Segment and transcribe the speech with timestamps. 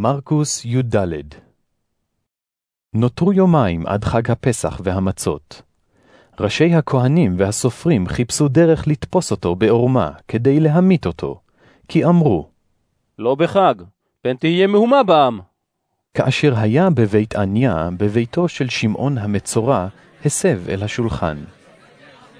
[0.00, 0.96] מרקוס י"ד
[2.94, 5.62] נותרו יומיים עד חג הפסח והמצות.
[6.40, 11.40] ראשי הכהנים והסופרים חיפשו דרך לתפוס אותו בעורמה, כדי להמית אותו,
[11.88, 12.48] כי אמרו,
[13.18, 13.74] לא בחג,
[14.22, 15.40] פן תהיה מהומה בעם.
[16.14, 19.88] כאשר היה בבית עניה, בביתו של שמעון המצורע,
[20.24, 21.44] הסב אל השולחן.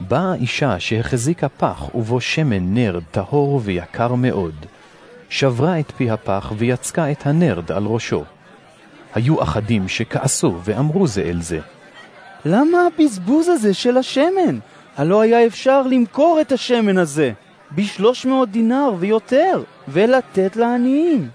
[0.00, 4.66] באה אישה שהחזיקה פח ובו שמן נרד טהור ויקר מאוד,
[5.28, 8.24] שברה את פי הפח ויצקה את הנרד על ראשו.
[9.14, 11.60] היו אחדים שכעסו ואמרו זה אל זה.
[12.44, 14.58] למה הבזבוז הזה של השמן?
[14.96, 17.32] הלא היה אפשר למכור את השמן הזה
[17.72, 21.28] בשלוש מאות דינר ויותר, ולתת לעניים.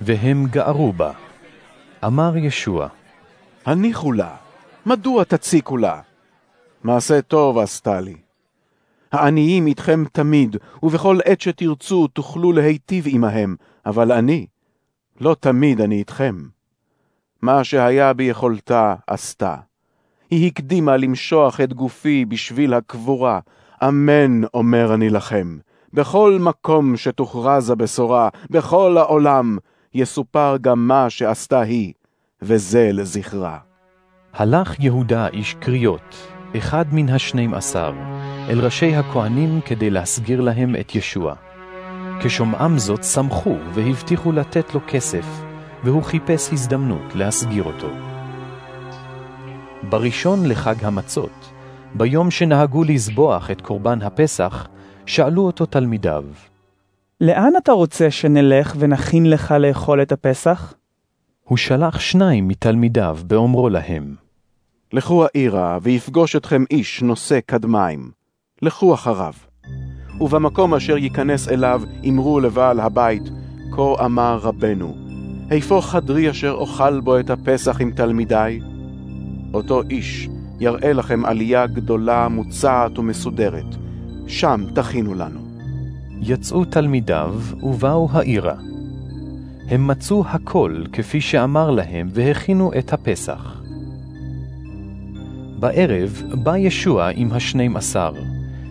[0.00, 1.12] והם גערו בה.
[2.04, 2.88] אמר ישוע,
[3.66, 4.34] הניחו לה,
[4.86, 6.00] מדוע תציקו לה?
[6.84, 8.27] מעשה טוב עשתה לי.
[9.12, 14.46] העניים איתכם תמיד, ובכל עת שתרצו תוכלו להיטיב עמהם, אבל אני,
[15.20, 16.36] לא תמיד אני איתכם.
[17.42, 19.56] מה שהיה ביכולתה עשתה.
[20.30, 23.40] היא הקדימה למשוח את גופי בשביל הקבורה.
[23.84, 25.58] אמן, אומר אני לכם.
[25.92, 29.58] בכל מקום שתוכרז הבשורה, בכל העולם,
[29.94, 31.92] יסופר גם מה שעשתה היא,
[32.42, 33.58] וזה לזכרה.
[34.32, 36.16] הלך יהודה איש קריות,
[36.56, 37.92] אחד מן השנים עשר,
[38.48, 41.34] אל ראשי הכהנים כדי להסגיר להם את ישוע.
[42.20, 45.26] כשומעם זאת שמחו והבטיחו לתת לו כסף,
[45.84, 47.88] והוא חיפש הזדמנות להסגיר אותו.
[49.90, 51.52] בראשון לחג המצות,
[51.94, 54.68] ביום שנהגו לזבוח את קורבן הפסח,
[55.06, 56.24] שאלו אותו תלמידיו,
[57.20, 60.74] לאן אתה רוצה שנלך ונכין לך לאכול את הפסח?
[61.44, 64.14] הוא שלח שניים מתלמידיו באומרו להם,
[64.92, 68.10] לכו העירה, ויפגוש אתכם איש נושא קדמיים.
[68.62, 69.32] לכו אחריו.
[70.20, 73.22] ובמקום אשר ייכנס אליו, אמרו לבעל הבית,
[73.70, 74.96] כה אמר רבנו,
[75.50, 78.60] איפה חדרי אשר אוכל בו את הפסח עם תלמידיי?
[79.54, 80.28] אותו איש
[80.60, 83.76] יראה לכם עלייה גדולה, מוצעת ומסודרת.
[84.26, 85.40] שם תכינו לנו.
[86.20, 88.54] יצאו תלמידיו ובאו העירה.
[89.68, 93.57] הם מצאו הכל כפי שאמר להם והכינו את הפסח.
[95.60, 98.12] בערב בא ישוע עם השנים עשר,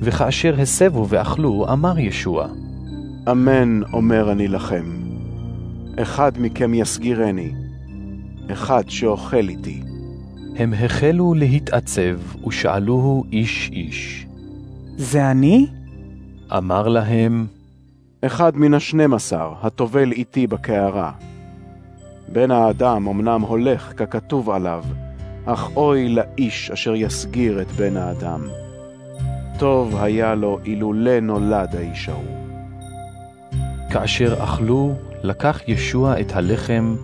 [0.00, 2.48] וכאשר הסבו ואכלו, אמר ישוע,
[3.30, 4.84] אמן אומר אני לכם,
[6.02, 7.52] אחד מכם יסגירני,
[8.52, 9.82] אחד שאוכל איתי.
[10.56, 14.26] הם החלו להתעצב ושאלוהו איש איש.
[14.96, 15.66] זה אני?
[16.56, 17.46] אמר להם,
[18.22, 21.12] אחד מן השנים עשר, הטובל איתי בקערה.
[22.32, 24.84] בן האדם אמנם הולך ככתוב עליו,
[25.52, 28.40] אך אוי לאיש אשר יסגיר את בן האדם.
[29.58, 32.46] טוב היה לו אילולא נולד האיש ההוא.
[33.90, 36.96] כאשר אכלו, לקח ישוע את הלחם,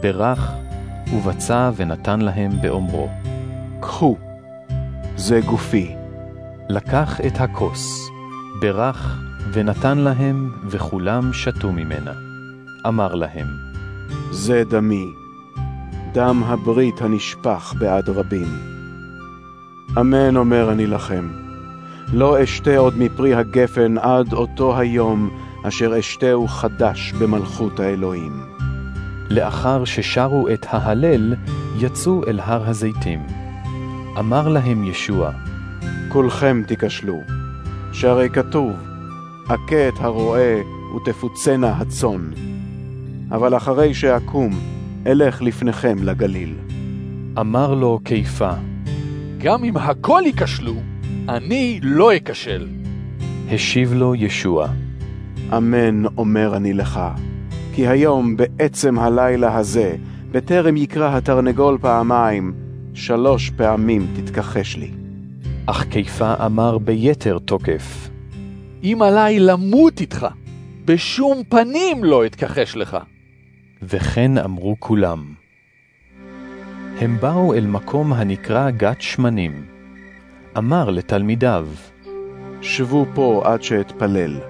[0.00, 0.52] ברך,
[1.12, 3.08] ובצע ונתן להם באומרו.
[3.80, 4.16] קחו,
[5.16, 5.94] זה גופי.
[6.68, 8.10] לקח את הכוס,
[8.60, 9.18] ברך,
[9.52, 12.12] ונתן להם, וכולם שתו ממנה.
[12.86, 13.46] אמר להם,
[14.30, 15.04] זה דמי,
[16.16, 18.46] דם הברית הנשפך בעד רבים.
[20.00, 21.28] אמן אומר אני לכם,
[22.12, 25.30] לא אשתה עוד מפרי הגפן עד אותו היום
[25.62, 28.40] אשר אשתהו חדש במלכות האלוהים.
[29.30, 31.34] לאחר ששרו את ההלל,
[31.78, 33.26] יצאו אל הר הזיתים.
[34.18, 35.30] אמר להם ישוע,
[36.08, 37.20] כולכם תיכשלו,
[37.92, 38.72] שהרי כתוב,
[39.46, 40.56] אכה את הרועה
[40.96, 42.30] ותפוצנה הצאן.
[43.30, 44.75] אבל אחרי שאקום,
[45.06, 46.54] אלך לפניכם לגליל.
[47.40, 48.50] אמר לו קיפה,
[49.38, 50.74] גם אם הכל ייכשלו,
[51.28, 52.68] אני לא אכשל.
[53.50, 54.68] השיב לו ישוע,
[55.56, 57.00] אמן אומר אני לך,
[57.74, 59.96] כי היום בעצם הלילה הזה,
[60.30, 62.54] בטרם יקרא התרנגול פעמיים,
[62.94, 64.90] שלוש פעמים תתכחש לי.
[65.66, 68.10] אך קיפה אמר ביתר תוקף,
[68.82, 70.26] אם עלי למות איתך,
[70.84, 72.96] בשום פנים לא אתכחש לך.
[73.82, 75.34] וכן אמרו כולם.
[77.00, 79.64] הם באו אל מקום הנקרא גת שמנים.
[80.58, 81.68] אמר לתלמידיו,
[82.62, 84.40] שבו פה עד שאתפלל.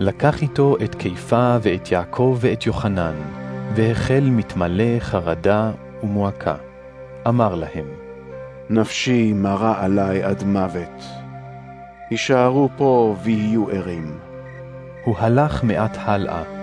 [0.00, 3.14] לקח איתו את קיפה ואת יעקב ואת יוחנן,
[3.74, 5.70] והחל מתמלא חרדה
[6.02, 6.56] ומועקה.
[7.28, 7.86] אמר להם,
[8.70, 11.04] נפשי מרה עלי עד מוות.
[12.10, 14.18] הישארו פה ויהיו ערים.
[15.04, 16.53] הוא הלך מעט הלאה,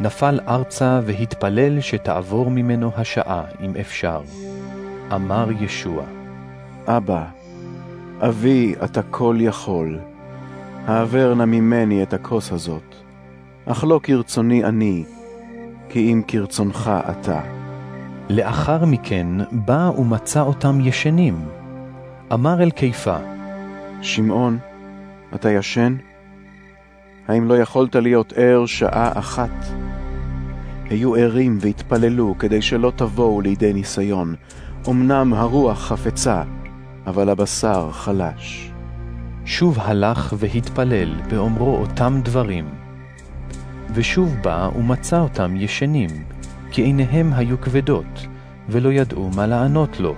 [0.00, 4.20] נפל ארצה והתפלל שתעבור ממנו השעה, אם אפשר.
[5.14, 6.02] אמר ישוע,
[6.86, 7.24] אבא,
[8.20, 9.98] אבי, אתה כל יכול.
[10.86, 12.94] העבר נא ממני את הכוס הזאת,
[13.66, 15.04] אך לא כרצוני אני,
[15.88, 17.40] כי אם כרצונך אתה.
[18.30, 21.44] לאחר מכן בא ומצא אותם ישנים.
[22.32, 23.16] אמר אל קיפה,
[24.02, 24.58] שמעון,
[25.34, 25.96] אתה ישן?
[27.28, 29.64] האם לא יכולת להיות ער שעה אחת?
[30.90, 34.34] היו ערים והתפללו כדי שלא תבואו לידי ניסיון.
[34.88, 36.42] אמנם הרוח חפצה,
[37.06, 38.70] אבל הבשר חלש.
[39.44, 42.64] שוב הלך והתפלל באומרו אותם דברים.
[43.94, 46.10] ושוב בא ומצא אותם ישנים,
[46.70, 48.26] כי עיניהם היו כבדות,
[48.68, 50.14] ולא ידעו מה לענות לו.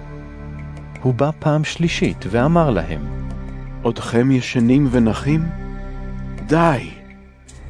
[1.02, 3.00] הוא בא פעם שלישית ואמר להם,
[3.82, 5.42] עודכם ישנים ונחים?
[6.46, 6.95] די!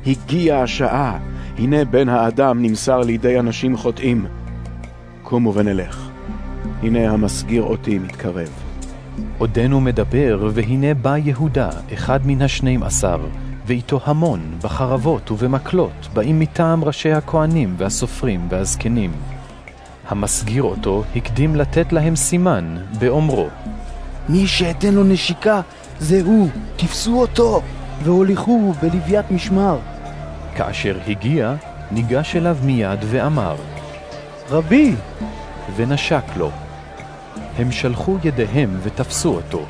[0.06, 1.18] הגיעה השעה,
[1.58, 4.26] הנה בן האדם נמסר לידי אנשים חוטאים.
[5.22, 6.08] קומו ונלך,
[6.82, 8.48] הנה המסגיר אותי מתקרב.
[9.38, 13.20] עודנו מדבר, והנה בא יהודה, אחד מן השנים עשר,
[13.66, 19.12] ואיתו המון, בחרבות ובמקלות, באים מטעם ראשי הכהנים והסופרים והזקנים.
[20.08, 23.46] המסגיר אותו הקדים לתת להם סימן, באומרו,
[24.28, 25.60] מי שאתן לו נשיקה,
[25.98, 27.62] זה הוא, תפסו אותו,
[28.02, 29.78] והוליכוהו בלוויית משמר.
[30.56, 31.54] כאשר הגיע,
[31.90, 33.56] ניגש אליו מיד ואמר,
[34.50, 34.94] רבי,
[35.76, 36.50] ונשק לו.
[37.58, 39.64] הם שלחו ידיהם ותפסו אותו.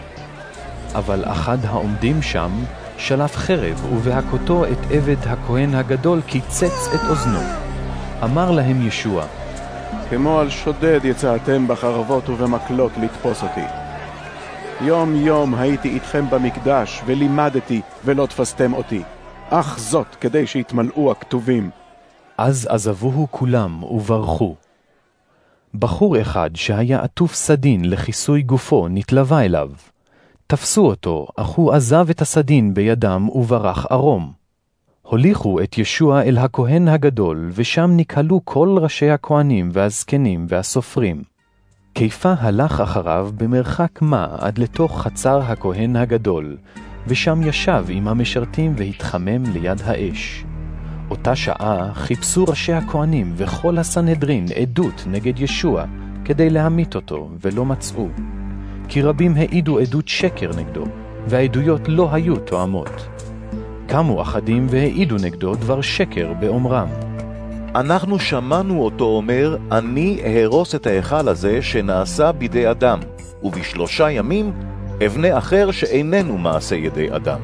[0.95, 2.51] אבל אחד העומדים שם
[2.99, 7.41] שלף חרב, ובהכותו את עבד הכהן הגדול קיצץ את אוזנו.
[8.25, 9.25] אמר להם ישוע,
[10.11, 13.65] כמו על שודד יצאתם בחרבות ובמקלות לתפוס אותי.
[14.81, 19.03] יום יום הייתי איתכם במקדש, ולימדתי, ולא תפסתם אותי.
[19.51, 21.71] אך זאת כדי שיתמלאו הכתובים.
[22.39, 24.55] אז עזבוהו כולם וברחו.
[25.75, 29.71] בחור אחד שהיה עטוף סדין לכיסוי גופו נתלווה אליו.
[30.47, 34.33] תפסו אותו, אך הוא עזב את הסדין בידם וברח ערום.
[35.03, 41.23] הוליכו את ישוע אל הכהן הגדול, ושם נקהלו כל ראשי הכהנים והזקנים והסופרים.
[41.93, 46.57] קיפה הלך אחריו במרחק מה עד לתוך חצר הכהן הגדול,
[47.07, 50.45] ושם ישב עם המשרתים והתחמם ליד האש.
[51.11, 55.85] אותה שעה חיפשו ראשי הכהנים וכל הסנהדרין עדות נגד ישוע,
[56.25, 58.09] כדי להמית אותו, ולא מצאו.
[58.89, 60.85] כי רבים העידו עדות שקר נגדו,
[61.27, 63.09] והעדויות לא היו תואמות.
[63.87, 66.89] קמו אחדים והעידו נגדו דבר שקר באומרם.
[67.75, 72.99] אנחנו שמענו אותו אומר, אני אהרוס את ההיכל הזה שנעשה בידי אדם,
[73.43, 74.53] ובשלושה ימים
[75.05, 77.39] אבנה אחר שאיננו מעשה ידי אדם.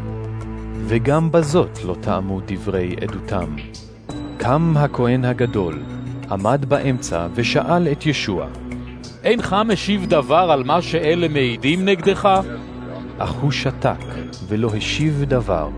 [0.87, 3.57] וגם בזאת לא טעמו דברי עדותם.
[4.37, 5.83] קם הכהן הגדול,
[6.31, 8.47] עמד באמצע ושאל את ישוע,
[9.25, 12.41] אינך משיב דבר על מה שאלה מעידים נגדך?
[13.19, 14.05] אך הוא שתק
[14.49, 15.69] ולא השיב דבר.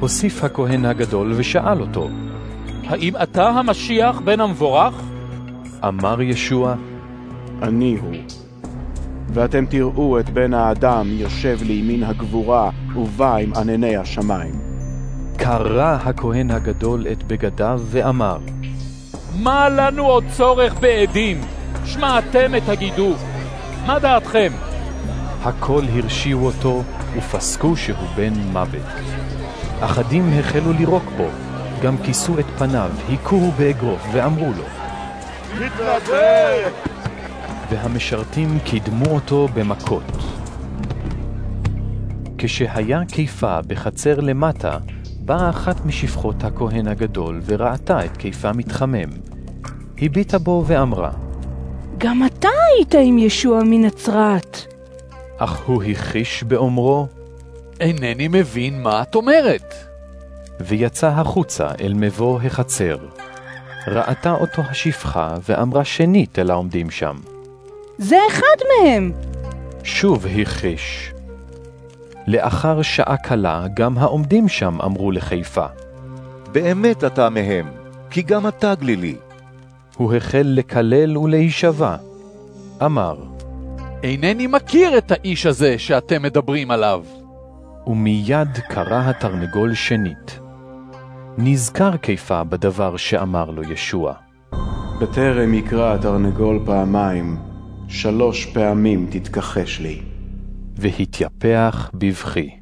[0.00, 2.08] הוסיף הכהן הגדול ושאל אותו,
[2.86, 4.94] האם אתה המשיח בן המבורך?
[5.84, 6.74] אמר ישוע,
[7.62, 8.39] אני הוא.
[9.32, 14.54] ואתם תראו את בן האדם יושב לימין הגבורה ובא עם ענני השמיים.
[15.36, 18.38] קרע הכהן הגדול את בגדיו ואמר,
[19.34, 21.40] מה לנו עוד צורך בעדים?
[21.84, 23.22] שמעתם את הגידוף.
[23.86, 24.52] מה דעתכם?
[25.42, 26.82] הכל הרשיעו אותו
[27.16, 28.86] ופסקו שהוא בן מוות.
[29.80, 31.28] אחדים החלו לירוק בו,
[31.82, 34.64] גם כיסו את פניו, הכוהו באגרוף ואמרו לו,
[35.54, 36.99] מתנדב!
[37.70, 40.02] והמשרתים קידמו אותו במכות.
[42.38, 44.78] כשהיה קיפה בחצר למטה,
[45.20, 49.08] באה אחת משפחות הכהן הגדול וראתה את קיפה מתחמם.
[50.02, 51.10] הביטה בו ואמרה,
[51.98, 54.74] גם אתה היית עם ישוע מנצרת.
[55.38, 57.06] אך הוא הכחיש באומרו,
[57.80, 59.74] אינני מבין מה את אומרת.
[60.60, 62.98] ויצא החוצה אל מבוא החצר.
[63.86, 67.16] ראתה אותו השפחה ואמרה שנית אל העומדים שם.
[68.00, 69.12] זה אחד מהם.
[69.84, 71.12] שוב הכחיש.
[72.26, 75.66] לאחר שעה קלה גם העומדים שם אמרו לחיפה.
[76.52, 77.66] באמת אתה מהם,
[78.10, 79.16] כי גם אתה גלילי.
[79.96, 81.96] הוא החל לקלל ולהישבע.
[82.84, 83.16] אמר,
[84.02, 87.04] אינני מכיר את האיש הזה שאתם מדברים עליו.
[87.86, 90.40] ומיד קרא התרנגול שנית.
[91.38, 94.12] נזכר קיפה בדבר שאמר לו ישוע.
[95.00, 97.49] בטרם יקרא התרנגול פעמיים,
[97.92, 100.00] שלוש פעמים תתכחש לי.
[100.76, 102.59] והתייפח בבכי.